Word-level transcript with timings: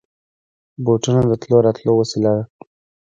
بوټونه 0.85 1.21
د 1.29 1.31
تلو 1.41 1.57
راتلو 1.65 1.91
وسېله 2.01 2.31
ده. 2.37 2.43